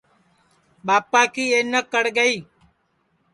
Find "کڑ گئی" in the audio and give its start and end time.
1.93-2.35